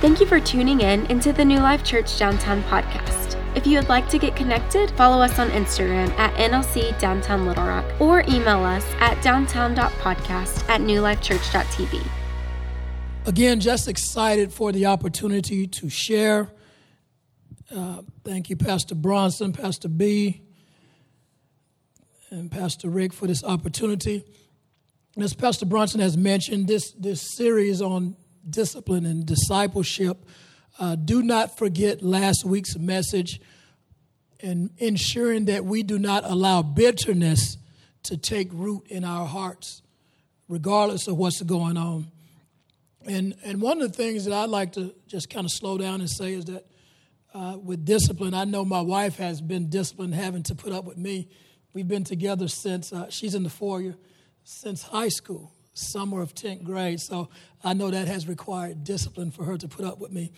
[0.00, 3.36] Thank you for tuning in into the New Life Church Downtown podcast.
[3.54, 7.66] If you would like to get connected, follow us on Instagram at NLC Downtown Little
[7.66, 12.02] Rock or email us at downtown.podcast at newlifechurch.tv.
[13.26, 16.50] Again, just excited for the opportunity to share.
[17.70, 20.40] Uh, thank you, Pastor Bronson, Pastor B,
[22.30, 24.24] and Pastor Rick for this opportunity.
[25.18, 28.16] As Pastor Bronson has mentioned, this, this series on
[28.48, 30.24] discipline and discipleship,
[30.78, 33.40] uh, do not forget last week's message
[34.42, 37.56] and ensuring that we do not allow bitterness
[38.04, 39.82] to take root in our hearts,
[40.48, 42.06] regardless of what's going on.
[43.06, 46.00] And, and one of the things that I'd like to just kind of slow down
[46.00, 46.66] and say is that
[47.34, 50.96] uh, with discipline, I know my wife has been disciplined having to put up with
[50.96, 51.28] me.
[51.72, 53.94] We've been together since uh, she's in the foyer
[54.44, 57.00] since high school, summer of 10th grade.
[57.00, 57.28] So
[57.64, 60.32] I know that has required discipline for her to put up with me.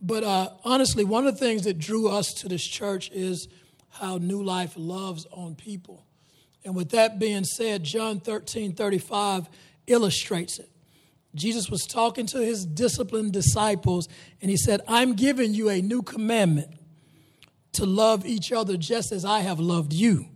[0.00, 3.48] But uh, honestly, one of the things that drew us to this church is
[3.90, 6.04] how New Life loves on people.
[6.64, 9.48] And with that being said, John 13 35
[9.86, 10.70] illustrates it.
[11.34, 14.08] Jesus was talking to his disciplined disciples,
[14.40, 16.74] and he said, I'm giving you a new commandment
[17.74, 20.26] to love each other just as I have loved you.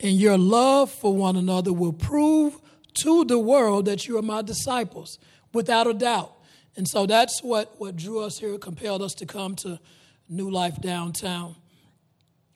[0.00, 2.58] And your love for one another will prove
[3.02, 5.18] to the world that you are my disciples,
[5.52, 6.32] without a doubt.
[6.76, 9.80] And so that's what, what drew us here, compelled us to come to
[10.28, 11.56] New Life Downtown.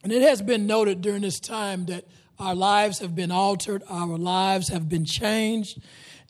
[0.03, 2.05] And it has been noted during this time that
[2.39, 5.81] our lives have been altered, our lives have been changed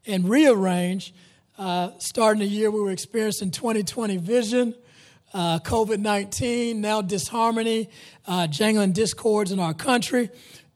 [0.06, 1.14] and rearranged.
[1.58, 4.74] Uh, starting the year, we were experiencing 2020 vision,
[5.32, 7.88] uh, COVID 19, now disharmony,
[8.26, 10.30] uh, jangling discords in our country.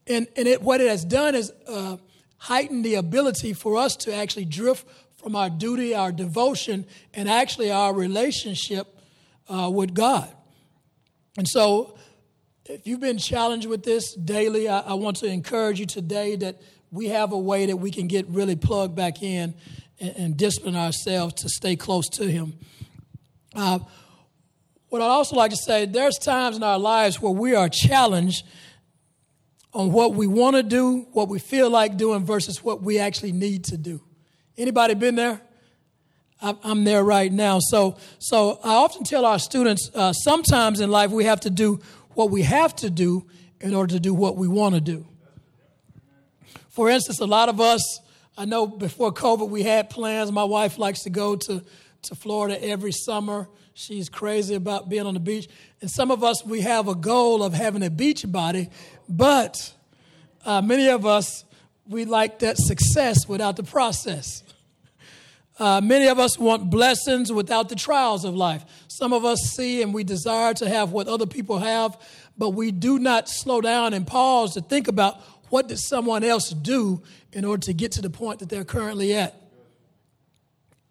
[0.06, 1.96] And, and it, what it has done is uh,
[2.38, 7.70] heightened the ability for us to actually drift from our duty, our devotion, and actually
[7.70, 8.86] our relationship
[9.48, 10.28] uh, with God.
[11.36, 11.98] And so,
[12.66, 16.60] if you've been challenged with this daily, I, I, want to encourage you today that
[16.90, 19.54] we have a way that we can get really plugged back in
[20.00, 22.54] and, and discipline ourselves to stay close to Him.
[23.54, 23.78] Uh,
[24.88, 28.44] what I'd also like to say, there's times in our lives where we are challenged
[29.76, 33.32] on what we want to do, what we feel like doing versus what we actually
[33.32, 34.00] need to do.
[34.56, 35.38] Anybody been there?
[36.40, 37.58] I'm there right now.
[37.60, 41.80] So, so I often tell our students uh, sometimes in life we have to do
[42.14, 43.26] what we have to do
[43.60, 45.06] in order to do what we want to do.
[46.70, 48.00] For instance, a lot of us,
[48.36, 50.32] I know before COVID we had plans.
[50.32, 51.62] My wife likes to go to,
[52.02, 53.48] to Florida every summer.
[53.74, 55.48] She's crazy about being on the beach.
[55.80, 58.70] And some of us, we have a goal of having a beach body,
[59.08, 59.72] but
[60.44, 61.44] uh, many of us,
[61.88, 64.42] we like that success without the process.
[65.58, 68.64] Uh, many of us want blessings without the trials of life.
[68.88, 71.96] Some of us see and we desire to have what other people have,
[72.36, 76.50] but we do not slow down and pause to think about what did someone else
[76.50, 77.02] do
[77.32, 79.34] in order to get to the point that they're currently at.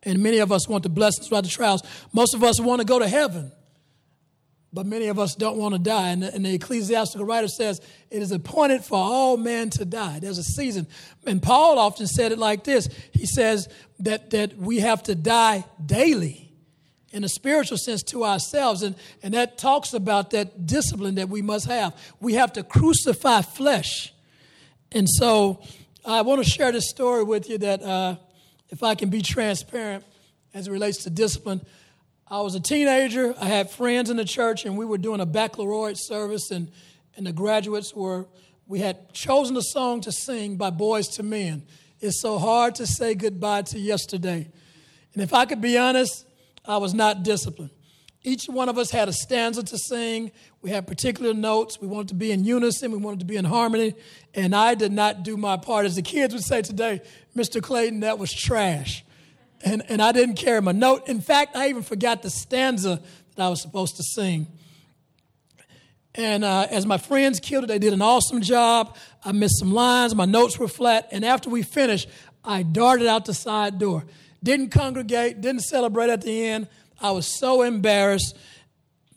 [0.05, 1.81] And many of us want the blessings without the trials.
[2.13, 3.51] Most of us want to go to heaven,
[4.71, 6.09] but many of us don't want to die.
[6.09, 10.19] And the, and the, ecclesiastical writer says, It is appointed for all men to die.
[10.19, 10.85] There's a season.
[11.25, 13.67] And Paul often said it like this He says
[13.99, 16.51] that, that we have to die daily
[17.11, 18.83] in a spiritual sense to ourselves.
[18.83, 21.95] And, and that talks about that discipline that we must have.
[22.19, 24.13] We have to crucify flesh.
[24.91, 25.63] And so
[26.05, 28.17] I want to share this story with you that, uh,
[28.75, 30.03] if I can be transparent
[30.53, 31.61] as it relates to discipline,
[32.27, 33.33] I was a teenager.
[33.39, 36.69] I had friends in the church, and we were doing a baccalaureate service, and,
[37.15, 38.27] and the graduates were,
[38.67, 41.63] we had chosen a song to sing by Boyz II Men.
[42.01, 44.49] It's so hard to say goodbye to yesterday.
[45.13, 46.27] And if I could be honest,
[46.65, 47.71] I was not disciplined.
[48.25, 50.31] Each one of us had a stanza to sing.
[50.61, 51.79] We had particular notes.
[51.79, 52.91] We wanted to be in unison.
[52.91, 53.93] We wanted to be in harmony.
[54.33, 55.85] And I did not do my part.
[55.85, 57.01] As the kids would say today,
[57.35, 57.61] Mr.
[57.61, 59.05] Clayton, that was trash
[59.65, 61.09] and, and I didn't carry my note.
[61.09, 63.01] In fact, I even forgot the stanza
[63.35, 64.47] that I was supposed to sing.
[66.13, 68.95] And uh, as my friends killed it, they did an awesome job.
[69.23, 72.07] I missed some lines, my notes were flat, and after we finished,
[72.43, 74.05] I darted out the side door.
[74.41, 76.67] Didn't congregate, didn't celebrate at the end.
[77.01, 78.37] I was so embarrassed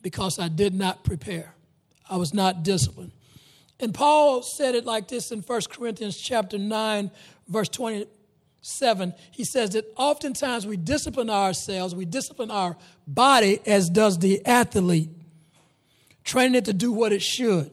[0.02, 1.54] because I did not prepare.
[2.08, 3.12] I was not disciplined.
[3.80, 7.10] And Paul said it like this in 1 Corinthians chapter 9,
[7.48, 9.14] verse 27.
[9.30, 12.76] he says that oftentimes we discipline ourselves, we discipline our
[13.06, 15.10] body as does the athlete,
[16.24, 17.70] training it to do what it should.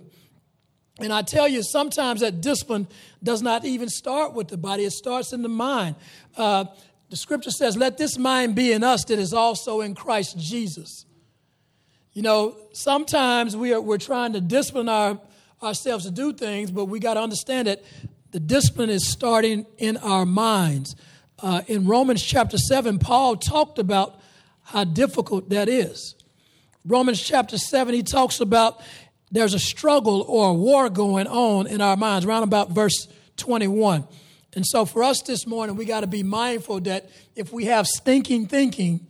[1.00, 2.88] And I tell you, sometimes that discipline
[3.22, 5.96] does not even start with the body, it starts in the mind.
[6.38, 6.66] Uh,
[7.10, 11.06] The scripture says, Let this mind be in us that is also in Christ Jesus.
[12.13, 15.19] You know, sometimes we are, we're trying to discipline our,
[15.62, 17.84] ourselves to do things, but we got to understand that
[18.31, 20.96] the discipline is starting in our minds.
[21.40, 24.19] Uh, in Romans chapter 7, Paul talked about
[24.63, 26.16] how difficult that is.
[26.86, 28.81] Romans chapter 7, he talks about
[29.31, 34.08] there's a struggle or a war going on in our minds, around about verse 21.
[34.56, 37.86] And so for us this morning, we got to be mindful that if we have
[37.86, 39.06] stinking thinking,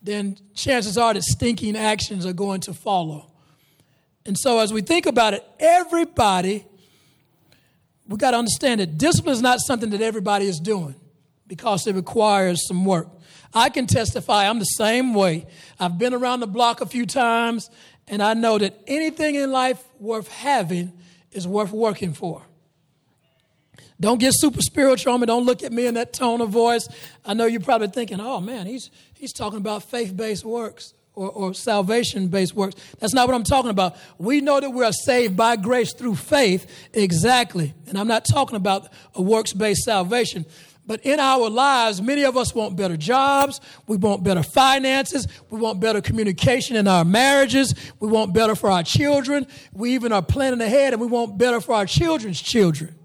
[0.00, 3.32] then chances are that stinking actions are going to follow.
[4.24, 6.64] And so as we think about it, everybody,
[8.06, 10.94] we got to understand that discipline is not something that everybody is doing
[11.48, 13.08] because it requires some work.
[13.52, 15.46] I can testify I'm the same way.
[15.80, 17.70] I've been around the block a few times,
[18.06, 20.92] and I know that anything in life worth having
[21.32, 22.42] is worth working for.
[24.00, 25.26] Don't get super spiritual on me.
[25.26, 26.88] Don't look at me in that tone of voice.
[27.24, 31.30] I know you're probably thinking, oh man, he's, he's talking about faith based works or,
[31.30, 32.76] or salvation based works.
[33.00, 33.96] That's not what I'm talking about.
[34.18, 37.74] We know that we are saved by grace through faith, exactly.
[37.88, 40.46] And I'm not talking about a works based salvation.
[40.86, 43.60] But in our lives, many of us want better jobs.
[43.86, 45.28] We want better finances.
[45.50, 47.74] We want better communication in our marriages.
[48.00, 49.46] We want better for our children.
[49.74, 52.97] We even are planning ahead and we want better for our children's children.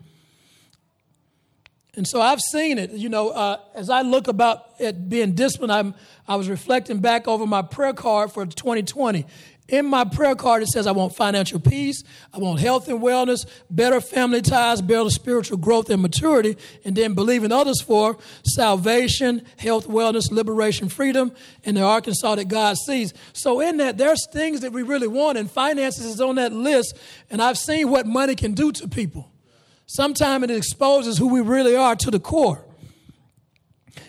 [1.96, 2.92] And so I've seen it.
[2.92, 5.94] You know, uh, as I look about at being disciplined, I'm,
[6.28, 9.26] I was reflecting back over my prayer card for 2020.
[9.70, 12.04] In my prayer card, it says I want financial peace,
[12.34, 17.14] I want health and wellness, better family ties, better spiritual growth and maturity, and then
[17.14, 21.32] believing others for salvation, health, wellness, liberation, freedom,
[21.64, 23.14] and the Arkansas that God sees.
[23.32, 26.98] So in that, there's things that we really want, and finances is on that list,
[27.30, 29.33] and I've seen what money can do to people.
[29.86, 32.66] Sometimes it exposes who we really are to the core.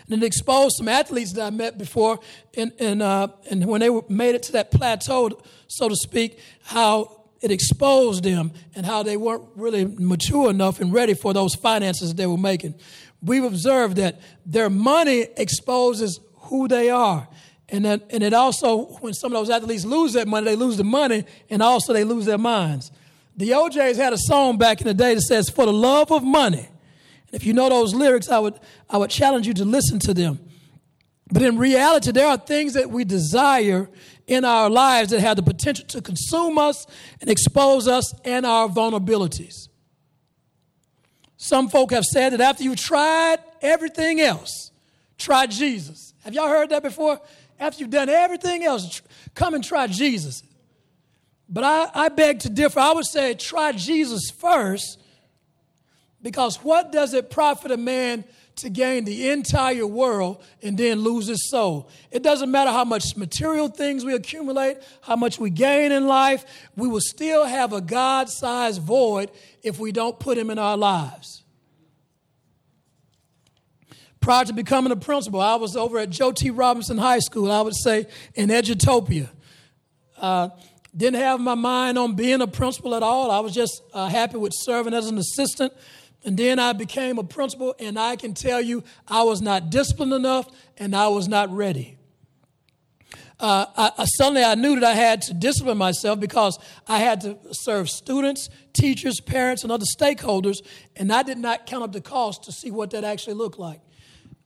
[0.07, 2.19] And it exposed some athletes that I met before,
[2.55, 5.31] and, and, uh, and when they were, made it to that plateau,
[5.67, 10.93] so to speak, how it exposed them and how they weren't really mature enough and
[10.93, 12.75] ready for those finances that they were making.
[13.21, 17.27] We've observed that their money exposes who they are.
[17.69, 20.77] And, that, and it also, when some of those athletes lose that money, they lose
[20.77, 22.91] the money and also they lose their minds.
[23.37, 26.23] The O'Jays had a song back in the day that says, For the love of
[26.23, 26.67] money.
[27.27, 28.59] And if you know those lyrics, I would,
[28.89, 30.39] I would challenge you to listen to them.
[31.31, 33.89] But in reality, there are things that we desire
[34.27, 36.85] in our lives that have the potential to consume us
[37.19, 39.67] and expose us and our vulnerabilities.
[41.37, 44.71] Some folk have said that after you've tried everything else,
[45.17, 46.13] try Jesus.
[46.23, 47.19] Have y'all heard that before?
[47.59, 49.01] After you've done everything else,
[49.33, 50.43] come and try Jesus.
[51.47, 52.79] But I, I beg to differ.
[52.79, 54.99] I would say try Jesus first
[56.21, 58.23] because what does it profit a man
[58.55, 61.89] to gain the entire world and then lose his soul?
[62.09, 66.45] It doesn't matter how much material things we accumulate, how much we gain in life,
[66.75, 69.29] we will still have a God sized void
[69.61, 71.43] if we don't put him in our lives.
[74.19, 76.49] Prior to becoming a principal, I was over at Joe T.
[76.49, 79.29] Robinson High School, I would say in Edutopia.
[80.17, 80.49] Uh,
[80.95, 83.29] didn't have my mind on being a principal at all.
[83.31, 85.73] I was just uh, happy with serving as an assistant.
[86.23, 90.13] And then I became a principal, and I can tell you I was not disciplined
[90.13, 91.97] enough and I was not ready.
[93.39, 97.21] Uh, I, I, suddenly I knew that I had to discipline myself because I had
[97.21, 102.01] to serve students, teachers, parents, and other stakeholders, and I did not count up the
[102.01, 103.81] cost to see what that actually looked like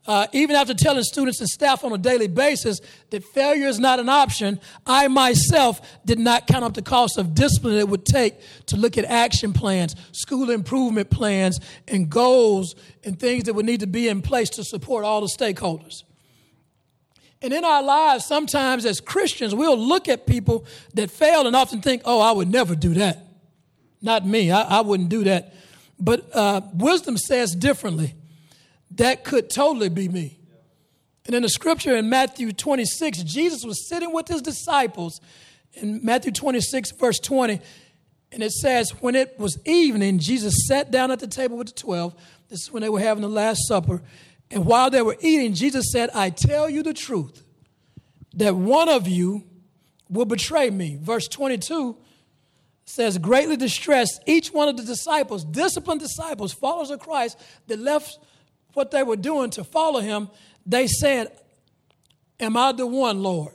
[0.09, 3.99] uh, even after telling students and staff on a daily basis that failure is not
[3.99, 8.33] an option, I myself did not count up the cost of discipline it would take
[8.65, 12.73] to look at action plans, school improvement plans, and goals
[13.03, 16.01] and things that would need to be in place to support all the stakeholders.
[17.43, 21.83] And in our lives, sometimes as Christians, we'll look at people that fail and often
[21.83, 23.27] think, oh, I would never do that.
[24.01, 25.53] Not me, I, I wouldn't do that.
[25.99, 28.15] But uh, wisdom says differently
[28.91, 30.39] that could totally be me.
[31.25, 35.21] And in the scripture in Matthew 26, Jesus was sitting with his disciples
[35.73, 37.59] in Matthew 26, verse 20.
[38.31, 41.73] And it says, when it was evening, Jesus sat down at the table with the
[41.73, 42.15] 12.
[42.47, 44.01] This is when they were having the Last Supper.
[44.51, 47.43] And while they were eating, Jesus said, I tell you the truth,
[48.33, 49.43] that one of you
[50.09, 50.97] will betray me.
[50.99, 51.95] Verse 22
[52.85, 58.17] says, greatly distressed, each one of the disciples, disciplined disciples, followers of Christ, that left
[58.79, 60.29] what they were doing to follow him,
[60.65, 61.37] they said,
[62.39, 63.53] Am I the one, Lord?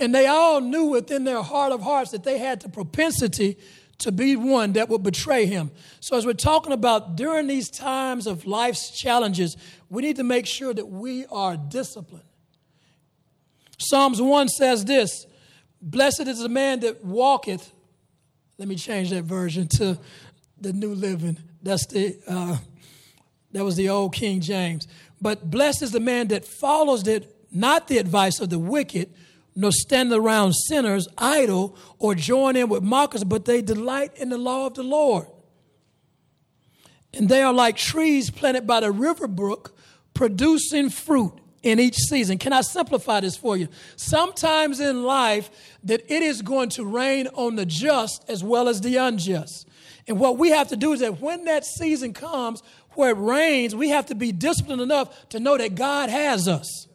[0.00, 3.58] And they all knew within their heart of hearts that they had the propensity
[3.98, 5.70] to be one that would betray him.
[6.00, 9.58] So, as we're talking about during these times of life's challenges,
[9.90, 12.24] we need to make sure that we are disciplined.
[13.76, 15.26] Psalms 1 says this
[15.82, 17.70] Blessed is the man that walketh.
[18.56, 19.98] Let me change that version to
[20.58, 21.36] the New Living.
[21.62, 22.56] That's the, uh,
[23.52, 24.86] that was the old King James.
[25.20, 29.12] But blessed is the man that follows it, not the advice of the wicked,
[29.54, 34.38] nor stand around sinners idle or join in with mockers, but they delight in the
[34.38, 35.26] law of the Lord.
[37.14, 39.74] And they are like trees planted by the river brook,
[40.12, 42.36] producing fruit in each season.
[42.36, 43.68] Can I simplify this for you?
[43.96, 45.50] Sometimes in life,
[45.84, 49.66] that it is going to rain on the just as well as the unjust.
[50.06, 52.62] And what we have to do is that when that season comes
[52.96, 56.86] where it rains, we have to be disciplined enough to know that God has us.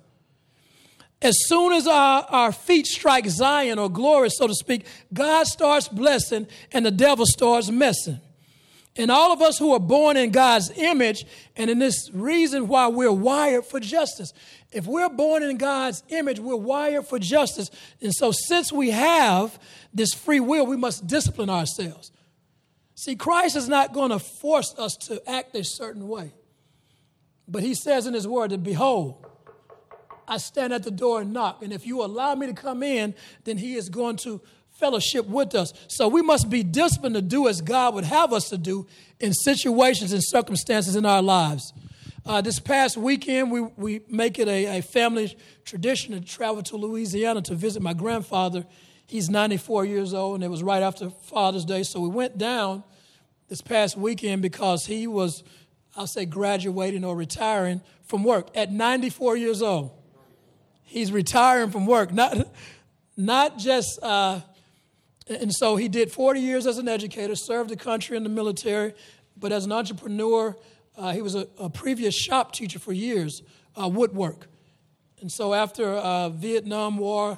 [1.22, 5.88] As soon as our, our feet strike Zion or glory, so to speak, God starts
[5.88, 8.20] blessing and the devil starts messing.
[8.98, 12.88] And all of us who are born in God's image, and in this reason why
[12.88, 14.34] we're wired for justice.
[14.72, 17.72] If we're born in God's image, we're wired for justice.
[18.02, 19.58] And so, since we have
[19.94, 22.12] this free will, we must discipline ourselves.
[23.02, 26.36] See, Christ is not going to force us to act a certain way.
[27.48, 29.26] But he says in his word that, behold,
[30.28, 31.64] I stand at the door and knock.
[31.64, 34.40] And if you allow me to come in, then he is going to
[34.74, 35.74] fellowship with us.
[35.88, 38.86] So we must be disciplined to do as God would have us to do
[39.20, 41.74] in situations and circumstances in our lives.
[42.24, 46.78] Uh, this past weekend, we, we make it a, a family tradition to travel to
[46.78, 48.64] Louisiana to visit my grandfather.
[49.08, 51.82] He's 94 years old, and it was right after Father's Day.
[51.82, 52.84] So we went down
[53.52, 55.44] this past weekend because he was,
[55.98, 59.92] I'll say, graduating or retiring from work at 94 years old.
[60.84, 62.48] He's retiring from work, not,
[63.18, 64.40] not just, uh,
[65.28, 68.94] and so he did 40 years as an educator, served the country in the military,
[69.36, 70.56] but as an entrepreneur,
[70.96, 73.42] uh, he was a, a, previous shop teacher for years,
[73.76, 74.48] uh, woodwork.
[75.20, 77.38] And so after uh, Vietnam War,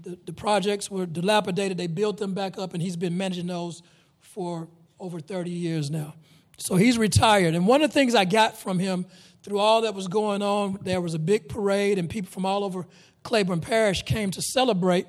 [0.00, 1.78] the, the projects were dilapidated.
[1.78, 3.82] They built them back up, and he's been managing those
[4.20, 4.68] for
[5.00, 6.14] over 30 years now.
[6.58, 7.54] So he's retired.
[7.54, 9.06] And one of the things I got from him
[9.42, 12.64] through all that was going on, there was a big parade, and people from all
[12.64, 12.86] over
[13.22, 15.06] Claiborne Parish came to celebrate.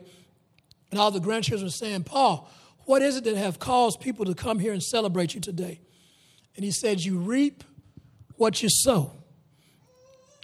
[0.91, 2.49] And all the grandchildren were saying, Paul,
[2.85, 5.79] what is it that have caused people to come here and celebrate you today?
[6.55, 7.63] And he said, You reap
[8.35, 9.11] what you sow.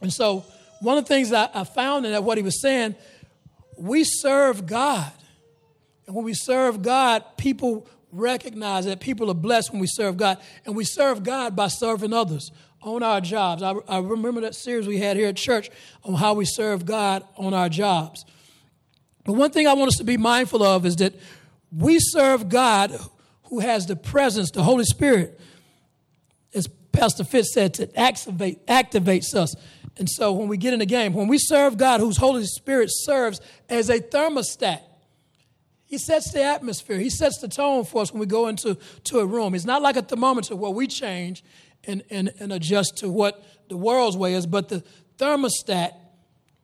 [0.02, 0.46] And so,
[0.82, 2.96] one of the things I, I found in that what he was saying,
[3.78, 5.12] we serve God.
[6.06, 10.40] And when we serve God, people recognize that people are blessed when we serve God.
[10.66, 13.64] And we serve God by serving others on our jobs.
[13.64, 15.70] I, I remember that series we had here at church
[16.04, 18.26] on how we serve God on our jobs.
[19.24, 21.14] But one thing I want us to be mindful of is that
[21.76, 22.98] we serve God
[23.46, 25.40] who has the presence, the Holy Spirit,
[26.54, 29.56] as Pastor Fitz said, to activate, activates us.
[29.98, 32.90] And so when we get in the game, when we serve God, whose Holy Spirit
[32.92, 34.82] serves as a thermostat,
[35.86, 36.98] he sets the atmosphere.
[36.98, 39.54] He sets the tone for us when we go into to a room.
[39.54, 41.44] It's not like a thermometer where we change
[41.86, 44.84] and, and, and adjust to what the world's way is, but the
[45.18, 45.94] thermostat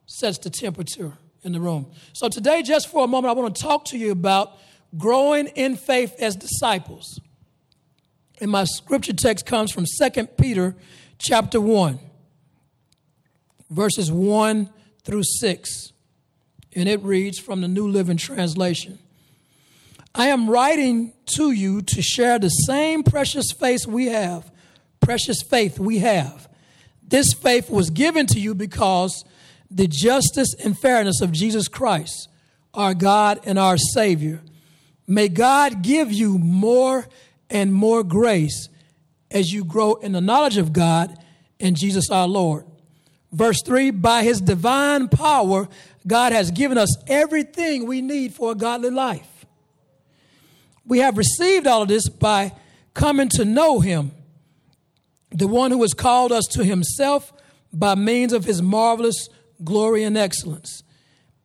[0.06, 1.12] sets the temperature
[1.44, 1.86] in the room.
[2.12, 4.58] So today, just for a moment, I want to talk to you about
[4.96, 7.20] growing in faith as disciples.
[8.40, 10.74] And my scripture text comes from 2 Peter
[11.18, 11.98] chapter 1,
[13.70, 14.68] verses 1
[15.04, 15.92] through 6.
[16.74, 18.98] And it reads from the New Living Translation.
[20.14, 24.52] I am writing to you to share the same precious faith we have
[25.02, 26.48] precious faith we have.
[27.06, 29.24] This faith was given to you because
[29.70, 32.28] the justice and fairness of Jesus Christ,
[32.72, 34.40] our God and our Savior.
[35.06, 37.06] May God give you more
[37.50, 38.68] and more grace
[39.30, 41.14] as you grow in the knowledge of God
[41.60, 42.64] and Jesus our Lord.
[43.32, 45.68] Verse 3 By his divine power,
[46.06, 49.26] God has given us everything we need for a godly life.
[50.86, 52.52] We have received all of this by
[52.94, 54.12] coming to know him
[55.30, 57.32] the one who has called us to himself
[57.72, 59.28] by means of his marvelous
[59.64, 60.82] glory and excellence.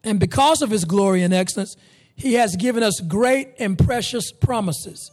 [0.03, 1.75] And because of his glory and excellence,
[2.15, 5.11] he has given us great and precious promises.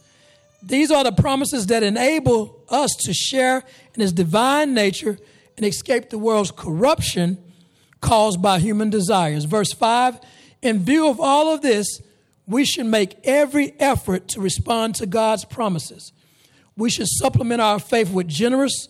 [0.61, 3.63] These are the promises that enable us to share
[3.93, 5.17] in his divine nature
[5.57, 7.37] and escape the world's corruption
[8.01, 9.45] caused by human desires.
[9.45, 10.19] Verse 5
[10.61, 12.01] In view of all of this,
[12.47, 16.11] we should make every effort to respond to God's promises
[16.77, 18.87] we should supplement our faith with generous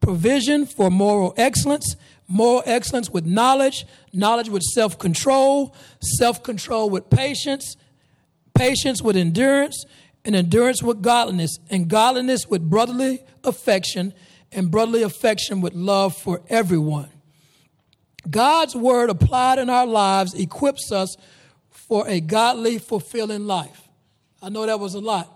[0.00, 1.96] provision for moral excellence,
[2.28, 7.76] moral excellence with knowledge, knowledge with self control, self control with patience,
[8.54, 9.84] patience with endurance,
[10.24, 14.12] and endurance with godliness, and godliness with brotherly affection,
[14.50, 17.10] and brotherly affection with love for everyone.
[18.28, 21.16] God's word applied in our lives equips us
[21.88, 23.88] for a godly, fulfilling life.
[24.42, 25.32] I know that was a lot.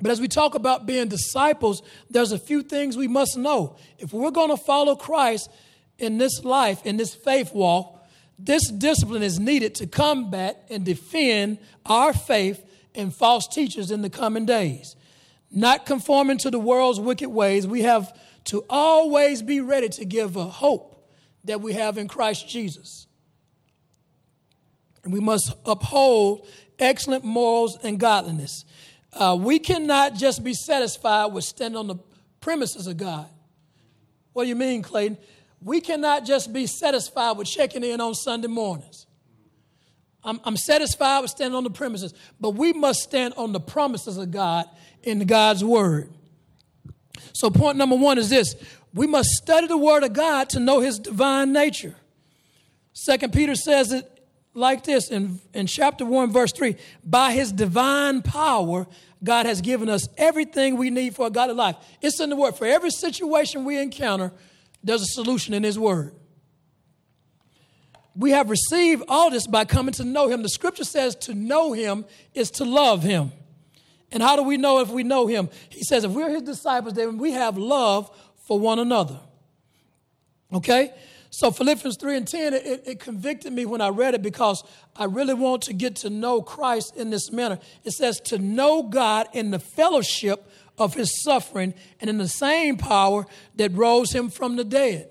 [0.00, 3.76] But as we talk about being disciples, there's a few things we must know.
[3.98, 5.50] If we're going to follow Christ
[5.98, 8.04] in this life, in this faith walk,
[8.38, 14.10] this discipline is needed to combat and defend our faith and false teachers in the
[14.10, 14.96] coming days.
[15.50, 18.12] Not conforming to the world's wicked ways, we have
[18.44, 21.08] to always be ready to give a hope
[21.44, 23.06] that we have in Christ Jesus.
[25.04, 26.46] And we must uphold
[26.78, 28.64] excellent morals and godliness.
[29.12, 31.96] Uh, we cannot just be satisfied with standing on the
[32.40, 33.26] premises of God.
[34.32, 35.18] What do you mean, Clayton?
[35.62, 39.06] We cannot just be satisfied with checking in on Sunday mornings.
[40.24, 44.16] I'm, I'm satisfied with standing on the premises, but we must stand on the promises
[44.16, 44.66] of God
[45.02, 46.10] in God's word.
[47.34, 48.56] So, point number one is this
[48.94, 51.94] we must study the word of God to know his divine nature.
[52.92, 54.10] Second Peter says it
[54.54, 58.86] like this in, in chapter 1, verse 3 By his divine power,
[59.22, 61.76] God has given us everything we need for a godly life.
[62.00, 62.56] It's in the word.
[62.56, 64.32] For every situation we encounter,
[64.82, 66.14] there's a solution in his word.
[68.16, 70.42] We have received all this by coming to know him.
[70.42, 73.32] The scripture says to know him is to love him.
[74.12, 75.48] And how do we know if we know him?
[75.70, 79.18] He says, if we're his disciples, then we have love for one another.
[80.52, 80.92] Okay?
[81.36, 84.62] So Philippians 3 and 10, it, it, convicted me when I read it because
[84.94, 87.58] I really want to get to know Christ in this manner.
[87.82, 90.48] It says to know God in the fellowship
[90.78, 93.26] of his suffering and in the same power
[93.56, 95.08] that rose him from the dead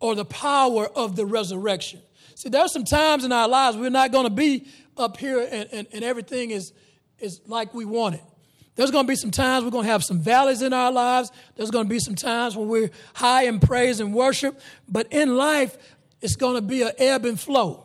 [0.00, 2.02] or the power of the resurrection.
[2.34, 4.66] See, there are some times in our lives we're not going to be
[4.98, 6.74] up here and, and, and everything is,
[7.18, 8.33] is like we want it.
[8.76, 11.30] There's going to be some times we're going to have some valleys in our lives.
[11.54, 14.60] There's going to be some times when we're high in praise and worship.
[14.88, 15.76] But in life,
[16.20, 17.84] it's going to be an ebb and flow.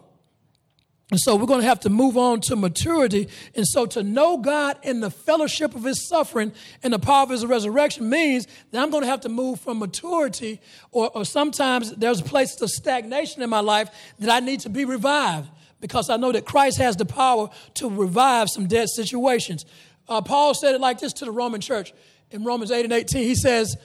[1.12, 3.30] And so we're going to have to move on to maturity.
[3.56, 7.30] And so to know God in the fellowship of his suffering and the power of
[7.30, 11.94] his resurrection means that I'm going to have to move from maturity or, or sometimes
[11.94, 15.50] there's places of stagnation in my life that I need to be revived
[15.82, 19.66] because I know that Christ has the power to revive some dead situations.
[20.10, 21.94] Uh, Paul said it like this to the Roman church
[22.32, 23.24] in Romans 8 and 18.
[23.24, 23.78] He says,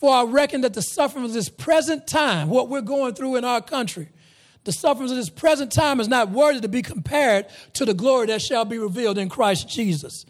[0.00, 3.44] For I reckon that the sufferings of this present time, what we're going through in
[3.44, 4.08] our country,
[4.64, 8.26] the sufferings of this present time is not worthy to be compared to the glory
[8.28, 10.24] that shall be revealed in Christ Jesus.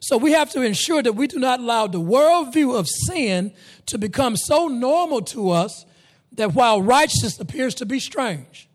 [0.00, 3.52] So we have to ensure that we do not allow the worldview of sin
[3.86, 5.84] to become so normal to us
[6.32, 8.65] that while righteousness appears to be strange.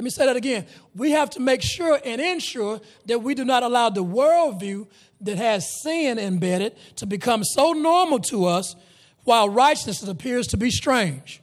[0.00, 0.64] Let me say that again.
[0.94, 4.86] We have to make sure and ensure that we do not allow the worldview
[5.20, 8.76] that has sin embedded to become so normal to us
[9.24, 11.42] while righteousness appears to be strange.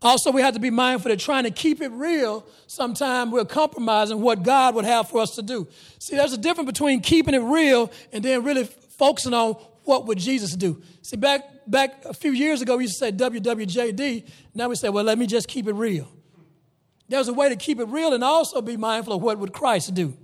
[0.00, 4.20] Also, we have to be mindful that trying to keep it real, sometimes we're compromising
[4.20, 5.66] what God would have for us to do.
[5.98, 8.62] See, there's a difference between keeping it real and then really
[8.96, 10.80] focusing on what would Jesus do.
[11.02, 14.28] See, back back a few years ago, we used to say WWJD.
[14.54, 16.06] Now we say, well, let me just keep it real.
[17.10, 19.92] There's a way to keep it real and also be mindful of what would Christ
[19.94, 20.16] do.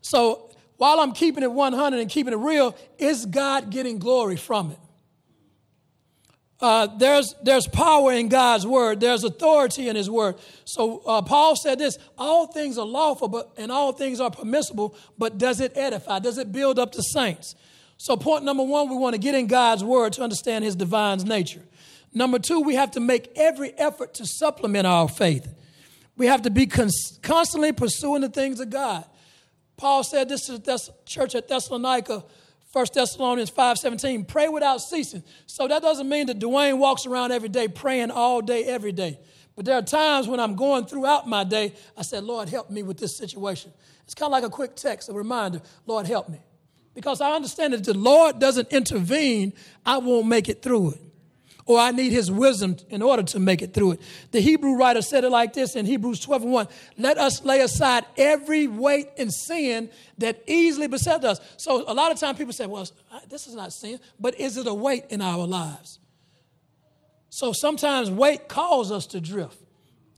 [0.00, 4.70] So while I'm keeping it 100 and keeping it real, is God getting glory from
[4.70, 4.78] it?
[6.60, 9.00] Uh, there's, there's power in God's word.
[9.00, 10.36] There's authority in his word.
[10.64, 14.94] So uh, Paul said this, all things are lawful but, and all things are permissible,
[15.18, 16.20] but does it edify?
[16.20, 17.56] Does it build up the saints?
[17.96, 21.18] So point number one, we want to get in God's word to understand his divine
[21.18, 21.62] nature.
[22.14, 25.46] Number two, we have to make every effort to supplement our faith.
[26.16, 29.04] We have to be constantly pursuing the things of God.
[29.76, 32.24] Paul said this to the church at Thessalonica,
[32.72, 35.22] 1 Thessalonians 5.17, pray without ceasing.
[35.46, 39.20] So that doesn't mean that Dwayne walks around every day praying all day, every day.
[39.54, 42.82] But there are times when I'm going throughout my day, I said, Lord, help me
[42.82, 43.72] with this situation.
[44.04, 46.40] It's kind of like a quick text, a reminder, Lord, help me.
[46.94, 49.52] Because I understand that if the Lord doesn't intervene,
[49.86, 51.00] I won't make it through it
[51.68, 54.00] or I need his wisdom in order to make it through it.
[54.30, 56.68] The Hebrew writer said it like this in Hebrews 12 and 1.
[56.96, 61.40] Let us lay aside every weight and sin that easily besets us.
[61.58, 62.88] So a lot of times people say, well,
[63.28, 65.98] this is not sin, but is it a weight in our lives?
[67.28, 69.62] So sometimes weight calls us to drift.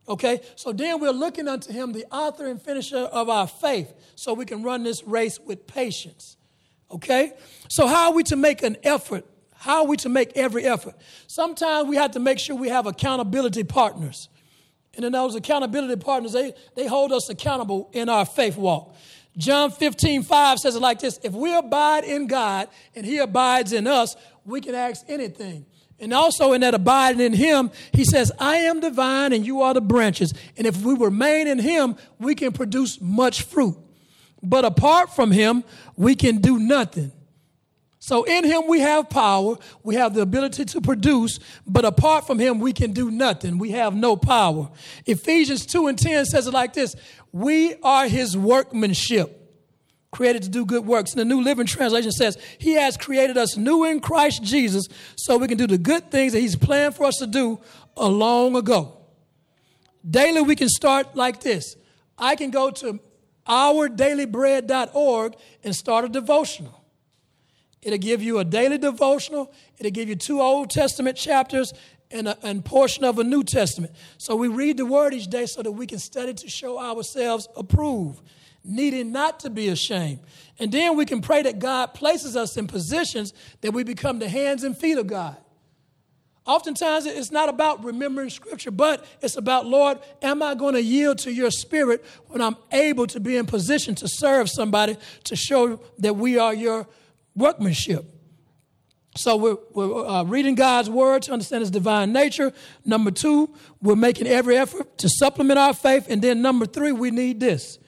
[0.09, 4.35] Okay, so then we're looking unto him, the author and finisher of our faith, so
[4.35, 6.37] we can run this race with patience.
[6.93, 7.33] Okay,
[7.69, 9.25] so how are we to make an effort
[9.61, 10.95] how are we to make every effort?
[11.27, 14.31] Sometimes we have to make sure we have accountability partners.
[14.95, 18.97] And then those accountability partners, they, they hold us accountable in our faith walk.
[19.37, 23.75] John 15, 5 says it like this If we abide in God and He abides
[23.75, 25.67] in us, we can ask anything.
[25.99, 29.61] And also in that abiding in Him, He says, I am the vine and you
[29.61, 30.33] are the branches.
[30.57, 33.77] And if we remain in Him, we can produce much fruit.
[34.43, 35.65] But apart from Him,
[35.97, 37.13] we can do nothing.
[38.03, 42.39] So in him we have power, we have the ability to produce, but apart from
[42.39, 43.59] him we can do nothing.
[43.59, 44.71] We have no power.
[45.05, 46.97] Ephesians 2 and 10 says it like this
[47.31, 49.55] We are his workmanship,
[50.11, 51.13] created to do good works.
[51.13, 55.37] And the New Living Translation says, He has created us new in Christ Jesus so
[55.37, 57.61] we can do the good things that he's planned for us to do
[57.99, 58.97] a long ago.
[60.09, 61.77] Daily we can start like this.
[62.17, 62.99] I can go to
[63.47, 66.80] ourdailybread.org and start a devotional.
[67.83, 69.53] It'll give you a daily devotional.
[69.79, 71.73] It'll give you two Old Testament chapters
[72.11, 73.93] and a and portion of a New Testament.
[74.19, 77.49] So we read the Word each day so that we can study to show ourselves
[77.57, 78.21] approved,
[78.65, 80.21] needing not to be ashamed.
[80.59, 84.29] And then we can pray that God places us in positions that we become the
[84.29, 85.37] hands and feet of God.
[86.47, 91.19] Oftentimes, it's not about remembering Scripture, but it's about, Lord, am I going to yield
[91.19, 95.81] to your Spirit when I'm able to be in position to serve somebody to show
[95.99, 96.89] that we are your
[97.35, 98.05] workmanship.
[99.17, 102.53] So we're, we're uh, reading God's word to understand his divine nature.
[102.85, 106.07] Number two, we're making every effort to supplement our faith.
[106.09, 107.79] And then number three, we need this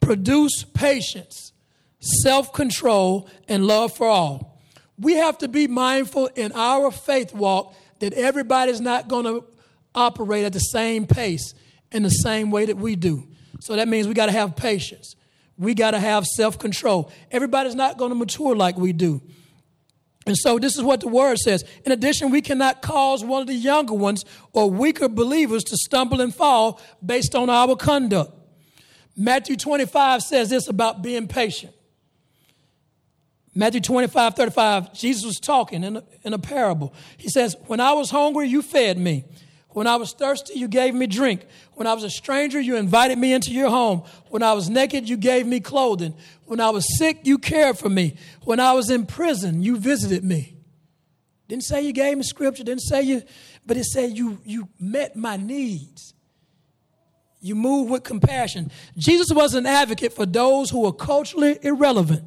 [0.00, 1.52] produce patience,
[1.98, 4.60] self control, and love for all.
[4.98, 9.44] We have to be mindful in our faith walk that everybody's not going to
[9.94, 11.54] operate at the same pace
[11.90, 13.26] in the same way that we do.
[13.60, 15.16] So that means we got to have patience.
[15.56, 17.10] We got to have self control.
[17.30, 19.22] Everybody's not going to mature like we do.
[20.26, 21.64] And so, this is what the word says.
[21.84, 26.20] In addition, we cannot cause one of the younger ones or weaker believers to stumble
[26.20, 28.32] and fall based on our conduct.
[29.16, 31.74] Matthew 25 says this about being patient.
[33.54, 36.92] Matthew 25, 35, Jesus was talking in a, in a parable.
[37.16, 39.24] He says, When I was hungry, you fed me.
[39.74, 41.46] When I was thirsty, you gave me drink.
[41.72, 44.04] When I was a stranger, you invited me into your home.
[44.28, 46.14] When I was naked, you gave me clothing.
[46.44, 48.16] When I was sick, you cared for me.
[48.44, 50.56] When I was in prison, you visited me.
[51.48, 53.22] Didn't say you gave me scripture, didn't say you,
[53.66, 56.14] but it said you, you met my needs.
[57.40, 58.70] You moved with compassion.
[58.96, 62.22] Jesus was an advocate for those who were culturally irrelevant.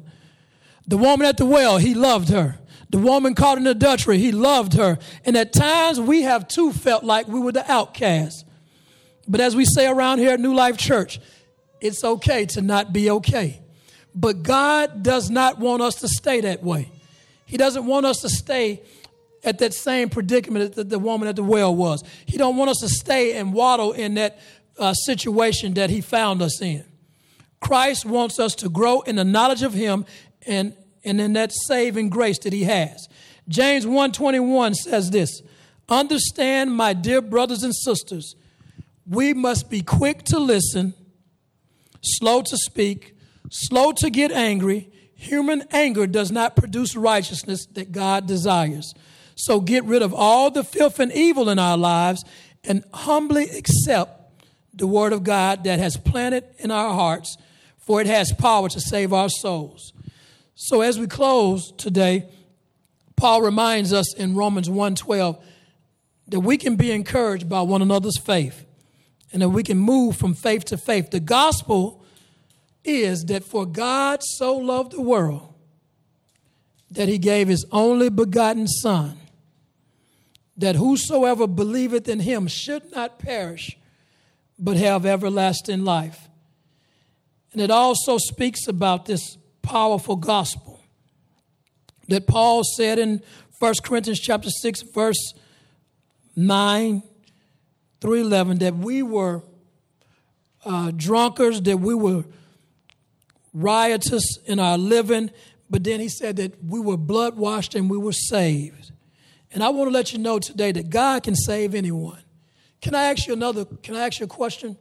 [0.86, 2.58] The woman at the well, he loved her.
[2.90, 4.98] The woman caught in adultery, he loved her.
[5.24, 8.46] And at times we have too felt like we were the outcast.
[9.26, 11.20] But as we say around here at New Life Church,
[11.80, 13.60] it's okay to not be okay.
[14.14, 16.90] But God does not want us to stay that way.
[17.44, 18.82] He doesn't want us to stay
[19.44, 22.02] at that same predicament that the woman at the well was.
[22.26, 24.40] He don't want us to stay and waddle in that
[24.78, 26.84] uh, situation that he found us in.
[27.60, 30.04] Christ wants us to grow in the knowledge of him
[30.46, 30.74] and
[31.08, 33.08] and in that saving grace that he has.
[33.48, 35.42] James 1:21 says this,
[35.88, 38.36] "Understand, my dear brothers and sisters,
[39.08, 40.94] we must be quick to listen,
[42.02, 43.14] slow to speak,
[43.50, 44.90] slow to get angry.
[45.14, 48.92] Human anger does not produce righteousness that God desires.
[49.34, 52.24] So get rid of all the filth and evil in our lives
[52.64, 54.44] and humbly accept
[54.74, 57.36] the word of God that has planted in our hearts,
[57.78, 59.92] for it has power to save our souls."
[60.60, 62.28] So as we close today,
[63.14, 65.38] Paul reminds us in Romans 1:12
[66.26, 68.66] that we can be encouraged by one another's faith
[69.32, 71.10] and that we can move from faith to faith.
[71.12, 72.02] The gospel
[72.82, 75.54] is that for God so loved the world
[76.90, 79.16] that he gave his only begotten son
[80.56, 83.78] that whosoever believeth in him should not perish
[84.58, 86.28] but have everlasting life.
[87.52, 89.38] And it also speaks about this
[89.68, 90.80] powerful gospel
[92.08, 93.22] that Paul said in
[93.58, 95.34] 1 Corinthians chapter 6 verse
[96.34, 97.02] 9
[98.00, 99.42] through 11 that we were
[100.64, 102.24] uh, drunkards, that we were
[103.52, 105.30] riotous in our living,
[105.68, 108.92] but then he said that we were blood washed and we were saved.
[109.52, 112.22] And I want to let you know today that God can save anyone.
[112.80, 114.78] Can I ask you another, can I ask you a question?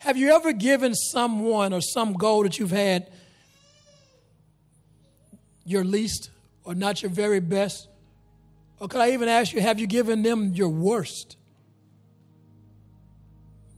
[0.00, 3.10] Have you ever given someone or some goal that you've had
[5.68, 6.30] your least
[6.64, 7.88] or not your very best?
[8.80, 11.36] Or could I even ask you, have you given them your worst?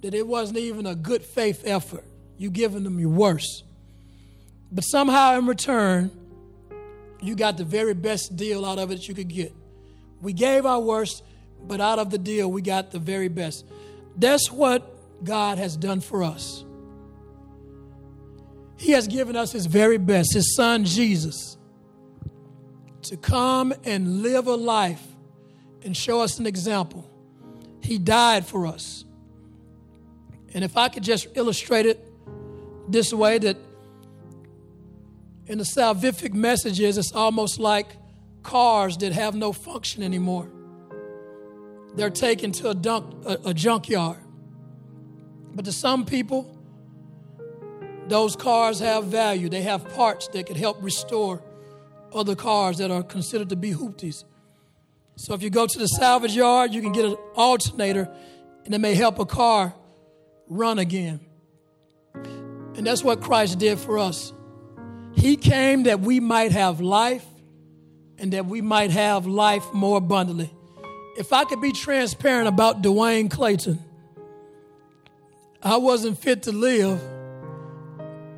[0.02, 2.04] That it wasn't even a good faith effort.
[2.38, 3.64] You given them your worst.
[4.70, 6.10] But somehow in return,
[7.20, 9.52] you got the very best deal out of it you could get.
[10.22, 11.24] We gave our worst,
[11.66, 13.66] but out of the deal, we got the very best.
[14.16, 16.64] That's what God has done for us.
[18.78, 21.58] He has given us His very best, His Son Jesus,
[23.02, 25.02] to come and live a life
[25.82, 27.08] and show us an example.
[27.82, 29.04] He died for us.
[30.52, 32.04] And if I could just illustrate it
[32.88, 33.56] this way, that
[35.46, 37.86] in the salvific messages, it's almost like
[38.42, 40.50] cars that have no function anymore.
[41.94, 44.18] They're taken to a, dunk, a, a junkyard.
[45.54, 46.56] But to some people,
[48.06, 49.48] those cars have value.
[49.48, 51.42] They have parts that could help restore
[52.12, 54.24] other cars that are considered to be hoopties.
[55.16, 58.10] So if you go to the salvage yard, you can get an alternator
[58.64, 59.74] and it may help a car
[60.48, 61.20] run again.
[62.14, 64.32] And that's what Christ did for us.
[65.12, 67.26] He came that we might have life
[68.18, 70.50] and that we might have life more abundantly.
[71.18, 73.78] If I could be transparent about Dwayne Clayton,
[75.62, 77.00] I wasn't fit to live,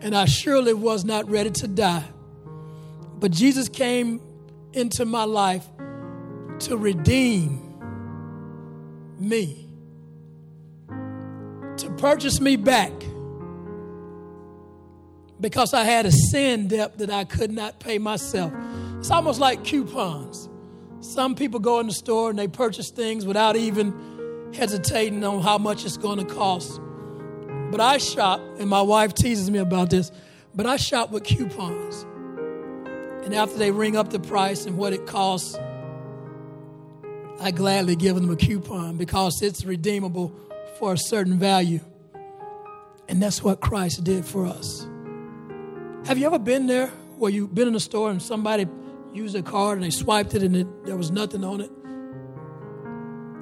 [0.00, 2.04] and I surely was not ready to die.
[3.22, 4.20] But Jesus came
[4.72, 5.64] into my life
[6.58, 7.60] to redeem
[9.16, 9.68] me,
[10.88, 12.90] to purchase me back
[15.40, 18.52] because I had a sin debt that I could not pay myself.
[18.98, 20.48] It's almost like coupons.
[20.98, 25.58] Some people go in the store and they purchase things without even hesitating on how
[25.58, 26.80] much it's going to cost.
[27.70, 30.10] But I shop, and my wife teases me about this,
[30.56, 32.04] but I shop with coupons.
[33.24, 35.56] And after they ring up the price and what it costs,
[37.40, 40.34] I gladly give them a coupon because it's redeemable
[40.78, 41.80] for a certain value.
[43.08, 44.86] And that's what Christ did for us.
[46.06, 48.66] Have you ever been there where you've been in a store and somebody
[49.12, 51.70] used a card and they swiped it and it, there was nothing on it?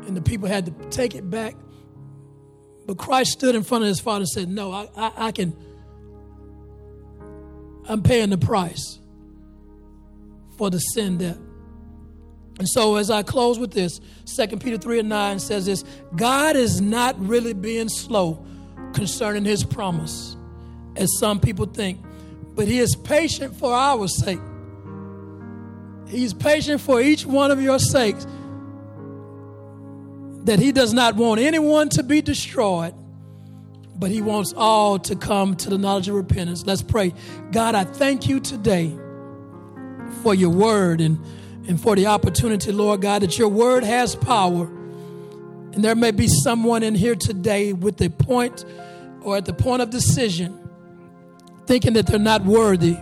[0.06, 1.54] And the people had to take it back.
[2.86, 5.56] But Christ stood in front of his father and said, No, I, I, I can,
[7.88, 8.99] I'm paying the price
[10.60, 11.38] for the sin debt.
[12.58, 16.54] And so, as I close with this, 2 Peter 3 and 9 says this God
[16.54, 18.44] is not really being slow
[18.92, 20.36] concerning his promise,
[20.96, 21.98] as some people think,
[22.54, 24.38] but he is patient for our sake.
[26.08, 28.26] He's patient for each one of your sakes,
[30.44, 32.92] that he does not want anyone to be destroyed,
[33.96, 36.66] but he wants all to come to the knowledge of repentance.
[36.66, 37.14] Let's pray.
[37.50, 38.94] God, I thank you today
[40.22, 41.18] for your word and
[41.70, 44.66] and for the opportunity, Lord God, that your word has power.
[45.72, 48.64] And there may be someone in here today with a point
[49.22, 50.58] or at the point of decision,
[51.66, 52.96] thinking that they're not worthy,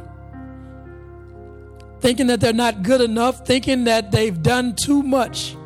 [2.00, 5.56] thinking that they're not good enough, thinking that they've done too much.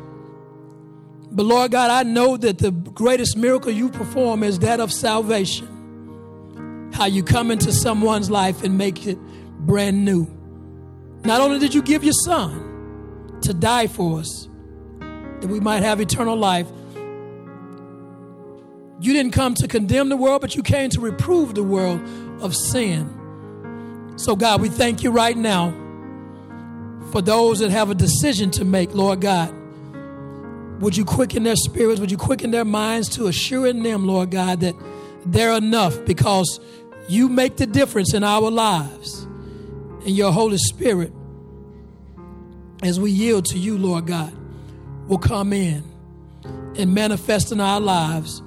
[1.29, 6.91] But Lord God, I know that the greatest miracle you perform is that of salvation.
[6.93, 9.17] How you come into someone's life and make it
[9.59, 10.42] brand new.
[11.25, 12.71] Not only did you give your son,
[13.43, 14.47] to die for us,
[14.99, 16.67] that we might have eternal life.
[18.99, 22.01] You didn't come to condemn the world, but you came to reprove the world
[22.41, 24.13] of sin.
[24.15, 25.71] So, God, we thank you right now
[27.11, 29.53] for those that have a decision to make, Lord God.
[30.81, 31.99] Would you quicken their spirits?
[31.99, 34.75] Would you quicken their minds to assuring them, Lord God, that
[35.25, 36.59] they're enough because
[37.09, 39.22] you make the difference in our lives
[40.05, 41.11] and your Holy Spirit
[42.83, 44.33] as we yield to you, Lord God,
[45.07, 45.83] will come in
[46.77, 48.41] and manifest in our lives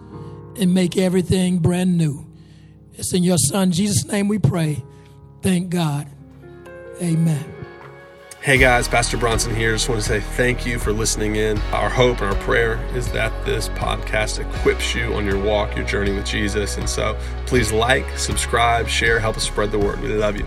[0.59, 2.27] and make everything brand new.
[2.95, 4.83] It's in your Son, Jesus' name, we pray.
[5.42, 6.09] Thank God.
[7.01, 7.53] Amen.
[8.40, 9.73] Hey guys, Pastor Bronson here.
[9.73, 11.59] Just want to say thank you for listening in.
[11.73, 15.85] Our hope and our prayer is that this podcast equips you on your walk, your
[15.85, 16.77] journey with Jesus.
[16.77, 20.01] And so please like, subscribe, share, help us spread the word.
[20.01, 20.47] We love you.